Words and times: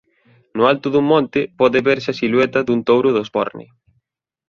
No 0.55 0.63
alto 0.71 0.87
dun 0.91 1.05
monte 1.13 1.41
pode 1.59 1.79
verse 1.89 2.09
a 2.11 2.17
silueta 2.21 2.59
dun 2.67 2.79
Touro 2.87 3.09
de 3.13 3.19
Osborne. 3.25 3.65